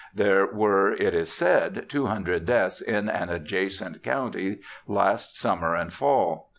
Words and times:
There 0.15 0.47
were, 0.47 0.91
it 0.93 1.13
is 1.13 1.31
said, 1.31 1.85
200 1.87 2.43
deaths 2.43 2.81
in 2.81 3.07
an 3.07 3.29
adjacent 3.29 4.01
county 4.01 4.59
last 4.87 5.37
summer 5.37 5.75
and 5.75 5.93
fall. 5.93 6.49